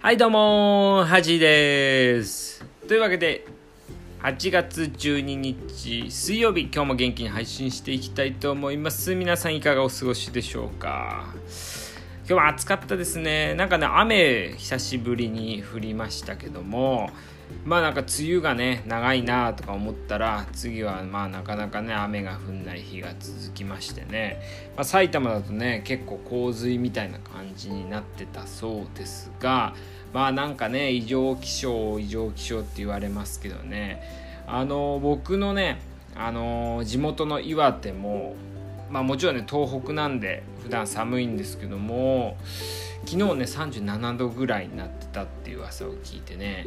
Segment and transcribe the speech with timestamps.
[0.00, 2.64] はいどうもはじです。
[2.86, 3.44] というわけで
[4.22, 9.16] 8月12日水曜日今日も元気に配信していきたいと思います。
[9.16, 11.34] 皆さんいかがお過ごしでしょうか？
[12.28, 13.54] 今日は暑かったですね。
[13.54, 17.08] なんかね雨久しぶりに降りましたけども
[17.64, 24.42] まあなんか梅雨がね長いなとか思ったら次はまあなかなかね雨が降んない日が続きましてね、
[24.76, 29.74] まあ、埼玉だとね結構洪水みたいな感じになってたそうですが
[30.12, 34.02] まあなんかね異常気象異常気象って言われますけどね。
[34.46, 35.80] あの僕のね
[36.14, 38.36] あの地元の岩手も
[38.90, 42.36] まあもちろんね東北なんで普段寒いんですけども
[43.04, 46.66] 昨日ね37度ぐらいになってたっていう噂を聞いてね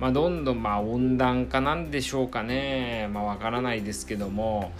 [0.00, 4.72] まあ、どんどんまあ温暖化なんでしょうかねまあわからないですけども、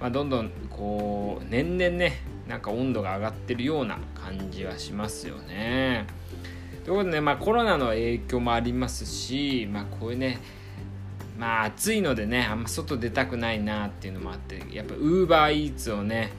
[0.00, 6.06] まあ、どんどんこう年々ねなんか温度が上がってるような感じはしますよね。
[6.84, 10.40] ということでね、まあ、コロナの影響もありますし、まあ、こういうね
[11.40, 16.32] まあ暑いのでねあんま外出たくないなっていうのもあってやっぱウーバーイーツをね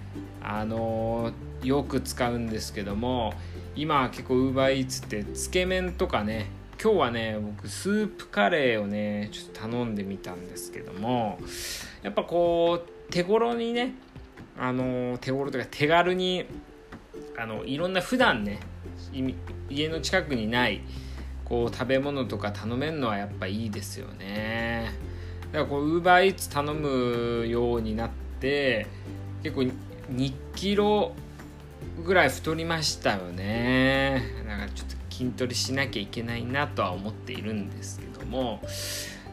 [0.44, 3.34] あのー、よく使うんですけども
[3.76, 11.40] 今は結構ウーバーイーツってつけ麺とかね今日はね僕スープカレーをねちょっと頼んでみたんですけども
[12.04, 13.96] やっぱこう手頃にね
[14.56, 16.46] あの手頃というか手軽に
[17.40, 18.60] あのいろんな普段ね
[19.68, 20.82] 家の近くにない
[21.52, 24.94] こう食べ物とか頼めるのはやっぱいいですよね。
[25.52, 28.88] だからこうウーバーイーツ頼むようになって
[29.44, 29.64] 結構
[30.14, 31.12] 2キロ
[32.06, 34.24] ぐらい太りましたよね。
[34.48, 38.62] だからちょっと筋トレしなきゃいけないなとは思っているんですけども。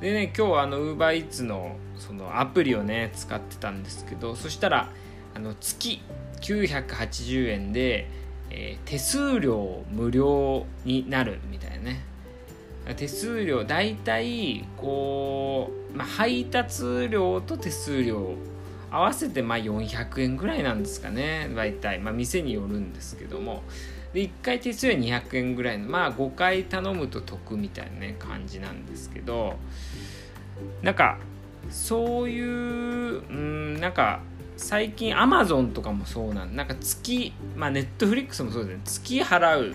[0.01, 4.91] でね今日あの UberEats のそのアプリをね使ってたんですけどそしたら
[5.37, 6.01] あの月
[6.41, 8.11] 980円で、
[8.51, 12.08] えー、手数料無料になるみたいなね。
[12.95, 18.35] 手数料大体こう、まあ、配達料と手数料
[18.91, 23.63] 合わせてまあ400円ぐらいなんですかね大体、まあ、店によるんですけども。
[24.15, 29.57] で1回手数料200円ぐらいのまあ5回頼むと得みたいなね感じなんですけど。
[30.83, 31.19] なんか
[31.71, 34.21] そういううんなんか
[34.57, 38.81] 最近アマゾンとかもそうなんなんか月まあネットフリックスもそうですね。
[38.85, 39.75] 月払う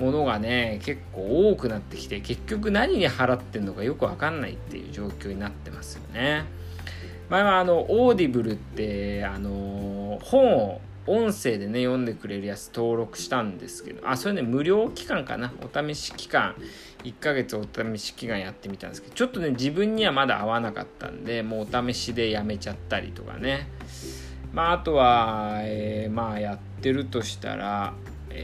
[0.00, 6.46] ものがね結構多くなってきて結局何に払ってんのかよく分かんないっていう状況になってますよね。
[7.28, 15.52] 前はあの Audible ってあの本を音声でね読んでくれるやつ登録したんですけどあそれね無料期間かな。
[15.62, 16.56] お試し期間。
[17.04, 23.68] 1ヶ月お試し期間やってみたんですけどちょっとね自分にはまだ合わなかったんでもうお試しでやめちゃったりとかね。
[24.52, 27.94] まああとは、えー、まあやってるとしたら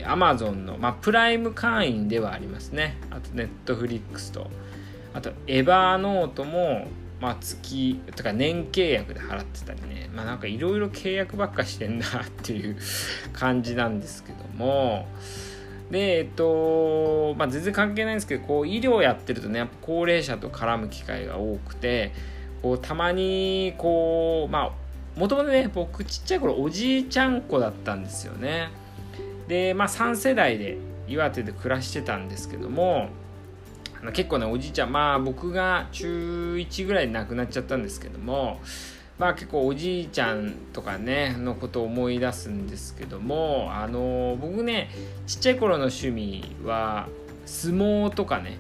[0.00, 2.96] えー、Amazon の、まあ、プライム会員ではありますね。
[3.10, 4.50] あと Netflix と。
[5.14, 6.86] あとエバーノートも
[7.20, 10.10] まあ、月とか年契約で払ってたりね。
[10.14, 12.08] まあなんかいろいろ契約ばっかしてんなっ
[12.42, 12.76] ていう
[13.32, 15.06] 感じなんですけども。
[15.90, 22.12] でえっとまあ全然関係ないんですけどこう医療やってるとねやっぱ高齢者と絡む機会が多くて
[22.60, 24.74] こうたまにこうま
[25.16, 28.68] あもともとね僕ちっちゃい頃おじいちゃん子だったんですよね。
[29.48, 33.08] でまあ3世代で岩手で暮らしてたんですけども
[34.12, 38.60] 結構ねおじいちゃんまあ僕が中1ぐらいで亡くなっちゃったんですけども
[39.18, 44.90] まあ結構おじいちゃんとかねのことを思い出すんですけどもあの僕ね
[45.26, 47.08] ちっちゃい頃の趣味は
[47.46, 48.58] 相撲とかね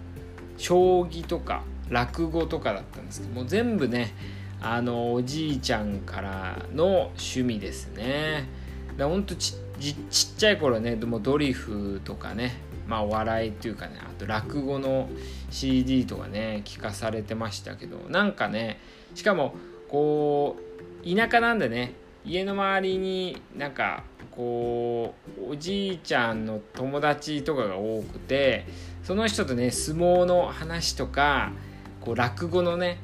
[0.56, 4.14] 将棋とか落語とかだったんですけども全部ね
[4.60, 8.48] あのおじいちゃんからの趣味ですね。
[8.96, 15.08] だほんとちちっちゃい頃ねもドリフとかねまあお笑いっていうかねあと落語の
[15.50, 18.80] CD とかね聞かされてましたけどなんかね
[19.14, 19.54] しかも
[19.88, 20.56] こ
[21.04, 21.94] う田舎なんでね
[22.24, 28.66] 家の周りになんかこうおじいちゃんの友達とかが多くて
[29.02, 31.52] その人とね相撲の話とか
[32.00, 32.98] こう落語のね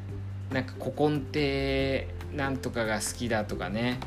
[0.53, 3.99] なんか古今亭なんとかが好きだとかね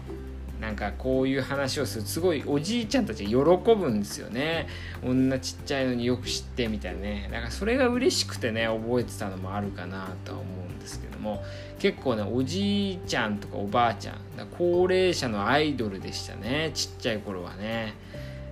[0.65, 2.05] なんかこういう話をする。
[2.05, 4.67] すごいおじいちゃんたちが喜ぶんですよね。
[4.99, 7.29] こんなちっちゃいのによく知ってみたいなね。
[7.31, 11.43] だからそれが嬉しくてね覚えてたのもあるかなとは思うんですけども。
[11.77, 14.15] 結構ねおじいちゃんとかおばあちゃん
[14.57, 16.71] 高齢者のアイドルでしたね。
[16.73, 17.93] ちっちゃい頃はね。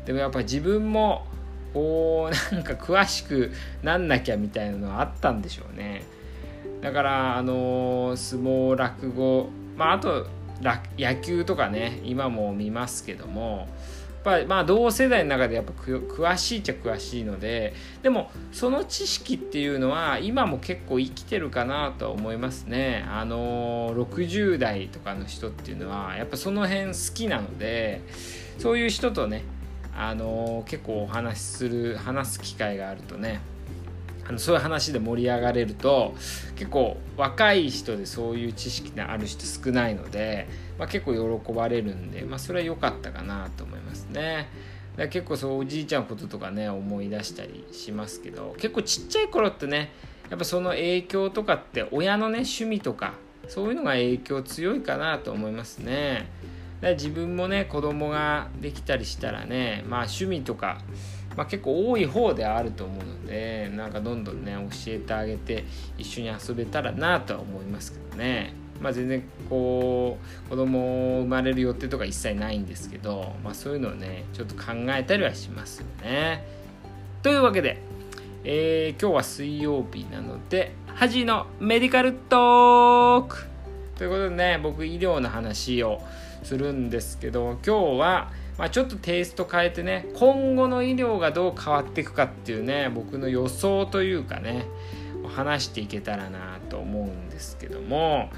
[0.05, 1.25] でもやっぱ自分も
[1.73, 3.51] こうなんか詳しく
[3.81, 6.03] なんなきゃみたいなのはあったんでしょうね。
[6.79, 10.27] だからあの相撲落語まああと
[10.61, 13.67] 野球とかね今も見ますけども
[14.23, 23.05] ぱりまあ同世代の中でやっぱ詳しいっちゃ詳しいのででもその知識っていうのは今も結構生きてるかなとは思いますね。
[23.09, 28.01] あの60代とかの人っていうのはやっぱその辺好きなので
[28.57, 29.43] そういう人とね
[29.95, 33.41] あの結構お話しする話す機会があるとね
[34.27, 36.13] あのそういう話で盛り上がれると
[36.55, 40.47] 結構若い人でそういう知識のある人少ないので、
[40.79, 44.49] まあ、結構喜ばれるんで、まあ、それは良かったかなと思いますね。
[44.95, 49.91] だ結構そうおじいちゃんのこととかね思い出したりしますけど結構ちっちゃい頃ってね
[50.29, 53.13] やっぱその影響とかって親のね趣味とか
[53.47, 56.27] そういうのが影響強いかなと思いますね。
[56.81, 60.79] だ自分もね子供ができたりしたらねまあ趣味とか
[61.35, 65.65] まあ、結構多い方ではあると思うのでなんかどんどんね教えてあげて
[65.97, 68.53] 一緒に遊べたらなとは思いますけどね。
[68.81, 76.45] まあ、全然こう子供生まれる予定とか一切ないんですけど、まあ、そういうのをねちょっと考えたりはしますよね。
[77.21, 77.81] というわけで、
[78.43, 83.45] えー、今日は水曜日なのでハジのメディカルトーク
[83.95, 86.01] ということでね僕医療の話を
[86.43, 94.67] するんですけど今日はまあ、ちょっとテイスト変えてね今後の医療がどう変わっていくかっていうね僕の予想というかね
[95.35, 98.29] 話していけたらなと思うんですけども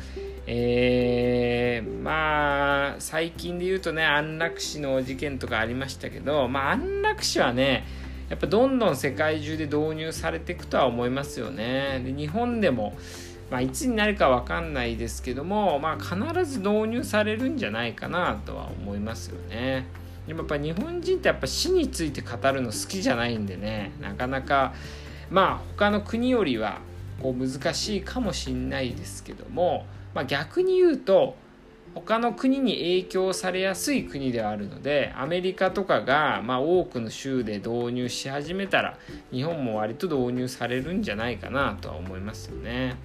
[0.47, 7.83] えー、まあ最近で言うとね安楽死の事件とかありましたけど、まあ、安楽死はね
[8.29, 12.01] やっぱどんどん世界中で導入されていくとは思いますよね。
[12.03, 12.95] で日本でも
[13.51, 19.85] まあ、いつになるか分かんないですけども、まあ、必ず導入されるんじゃないかなとは思いますよね。
[20.27, 24.74] でもやっぱ日本人ってやっぱ死について語るの好きじゃないんでねなかなか
[25.30, 26.80] まあ他の国よりは
[27.22, 31.36] こう難しいかもしんないですけども、まあ、逆に言うと
[31.94, 38.98] 他の国に影響されやすい国ではあるのでアメリカとかが、まあ、多くの州で導入し始めたら
[39.31, 42.98] 日本も割と導入されるんじゃないかなとは思いますよね。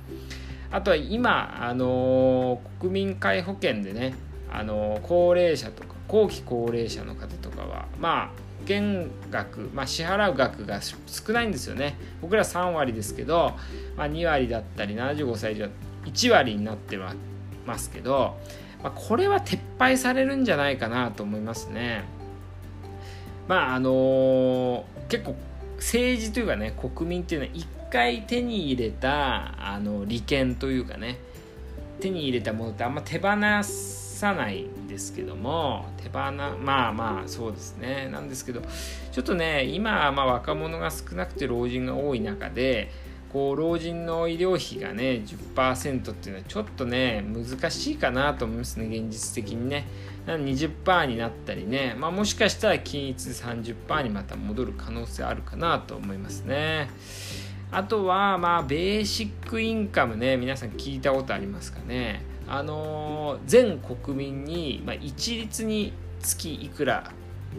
[0.72, 4.14] あとは今、あのー、国民皆保険でね、
[4.52, 8.26] あのー、高齢者とか後期高齢者の方とかはまあ
[8.60, 11.96] 保険額、まあ、支払う額が少ないんですよね。
[12.20, 13.54] 僕ら3割ですけど、
[13.96, 15.68] まあ、2割だったり75歳以上
[16.04, 16.98] 1割になって
[17.64, 18.36] ますけど、
[18.82, 22.04] まあ、これは撤廃されるんじゃないかなと思いますね。
[23.48, 25.36] まああのー、結構
[25.76, 31.18] 政治というかね国民っていうのは一回手に入れたあの利権というかね
[32.00, 33.28] 手に入れたものってあんま手放
[33.62, 38.08] さないですけども手放まあまあそうですね。
[38.12, 38.60] なんですけど
[39.12, 42.90] ちょっとね今まあ若者が少なくて老人が多い中で
[43.32, 45.22] こう老人の医療費がね
[45.54, 49.86] 10%っていうのはちょっとね難しいかなと思いますね現実的にね。
[50.26, 56.90] 20%になったりね、まあ、もしかしたら均一30%にまた戻る可能性あるかなと思いますね。
[57.72, 62.29] あとはまあベーシックインカムね皆さん聞いたことありますかね。
[62.50, 67.12] あの全国民に、まあ、一律に月いくら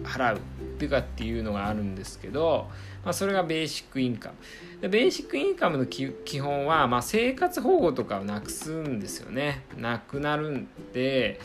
[0.04, 0.40] 払うっ
[0.78, 2.68] てかっていうのがあるんですけど、
[3.04, 4.36] まあ、それがベーシックインカム。
[4.82, 9.64] でベーシックインカムの基本は、まあ、生活保護とかをなくすんですよね。
[9.78, 11.40] なくなるんで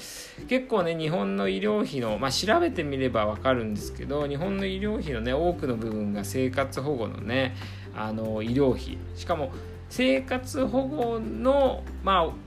[0.48, 7.54] 結構ね日本の医療費の、まあ、調べてみれば分かるんですけど日本の医療費のね多くの部分が生活保護のね
[7.94, 8.98] あの医療費。
[9.14, 9.52] しかも
[9.88, 12.45] 生活保護のまあ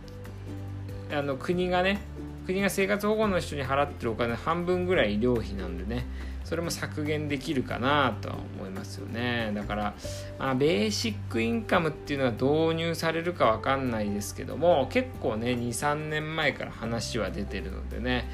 [1.12, 2.00] あの国がね
[2.46, 6.06] 国が生活保護の人に払ってるお金半分ぐらい医療費なんでね
[6.44, 9.52] それも削減できるかなとは思いますよね。
[9.54, 9.94] だから、
[10.40, 18.28] まあ、ベーシックインカムっていうのは導入されるか分かんないですけども結構ね23年前から話は出てるのでね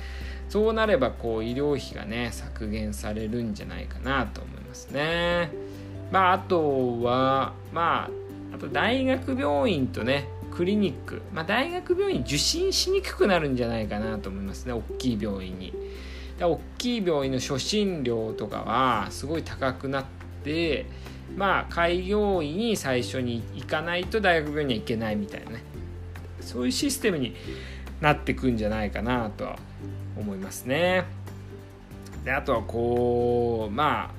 [0.47, 5.51] そうなればこう医療費がね削減されるんじゃないかなと思いますね。
[6.09, 15.73] まああとはまああと大学病院とねクリニック、まあ、大学病院受診しにくくなるんじゃないかなと思いますね大きい病院に。
[16.39, 20.05] 大きい病院の初診料とかはすごい高くなっ
[20.43, 20.85] て
[21.37, 25.63] まあ開業医に最初に行かないと大学病院には行けないみたいなね
[26.41, 27.35] そういうシステムに
[28.01, 29.57] なってくんじゃないかなとは
[30.17, 31.05] 思いますね。
[32.23, 34.09] であとはこうまあ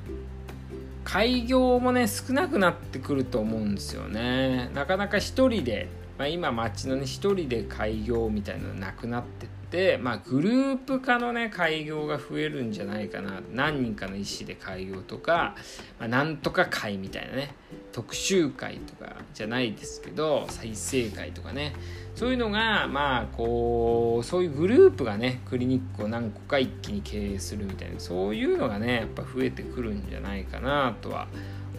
[1.05, 4.71] 開業もね少なくなってくると思うんですよね。
[4.75, 5.89] なかなか一人で
[6.19, 15.57] まあ、今町のね一人で開業みたいなのなくなってって、まあ、グループ化のね開業が増えるんじゃないかな何人かの意思で開業とか、
[15.99, 17.55] まあ、なんとか会みたいなね
[17.93, 21.75] 特集会とかじゃないですけど再生会とかね
[22.15, 31.27] そういうのがまあこうそういうグループがねクリニックを何個か一気に経営するみたいなそういうのがねやっぱ増えてくるんじゃないかなとは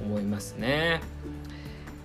[0.04, 1.02] 思いますね。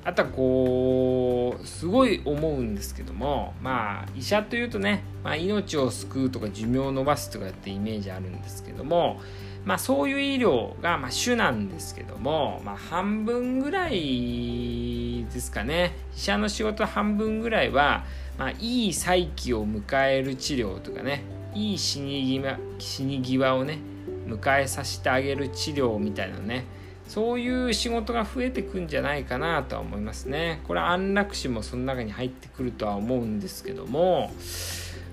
[0.04, 9.20] あとはこうすごい思うんですけどもまあ医者というとね、まあ、命を救うとか寿命を延ばすとかってイメージあるんですけども
[9.64, 15.96] まあそういう医療がまあ主なんですけども、まあ、半分ぐらいですかね。
[16.16, 18.04] 医者の仕事半分ぐらいは、
[18.38, 21.22] まあ、いい再起を迎える治療とかね
[21.54, 23.78] いい死に際死に際をね
[24.26, 26.64] 迎えさせてあげる治療みたいなね
[27.08, 30.60] そういう仕事が増えてくんじゃないかなとは思いますね。
[30.66, 34.30] これは安楽死もその中に入ってくるとは思うんですけども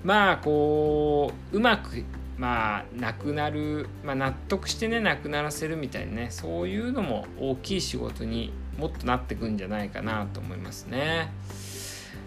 [0.03, 2.03] まあこううまく
[2.37, 11.33] まあなくなる、まあ、納得してねなくならせるみたいなねそういうのも大きい仕事にもっとなってくんじゃないかなと思いますね。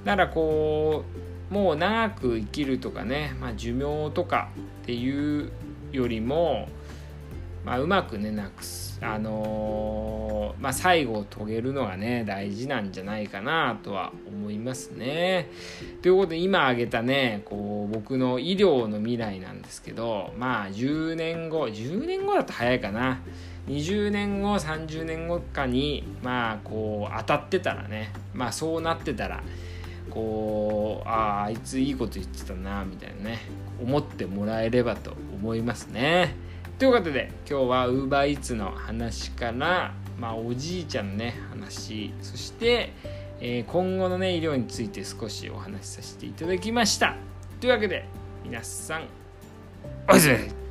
[0.04, 1.04] だからこ
[1.50, 4.48] うもう長く生きるとかね、まあ、寿命とか
[4.82, 5.50] っていう
[5.92, 6.68] よりも、
[7.64, 15.50] まあ、うまくねなくすあのー、まあ、最後を遂げるのがね大事なんじゃないかなとは思いますね。
[16.02, 23.20] ということで今挙げたねこう僕の医療の未来なんですけどまあ10年後10年後だと早いかな
[23.68, 29.42] 20年後30年後かにまあこう当たってたらねまあそうなってたら
[30.10, 33.40] こうあああいついいこと言ってたなみたいなね
[33.80, 36.51] 思ってもらえればと思いますね。
[36.82, 42.92] ということで今日は UberEats の話から、まあ、おじいちゃんのね話そして、
[43.38, 47.14] えー、今後のね医療について少しお話しさせていただきました。
[47.60, 48.04] というわけで
[48.44, 49.06] 皆さん
[50.08, 50.61] おやすみ。